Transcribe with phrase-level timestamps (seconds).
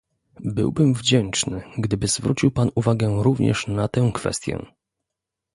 [0.45, 4.65] Byłbym wdzięczny, gdyby zwrócił Pan uwagę również na tę kwestię